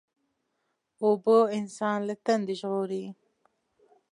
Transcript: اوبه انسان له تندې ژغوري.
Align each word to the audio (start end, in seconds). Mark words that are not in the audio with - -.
اوبه 1.03 1.37
انسان 1.57 1.99
له 2.07 2.15
تندې 2.25 2.53
ژغوري. 2.59 3.05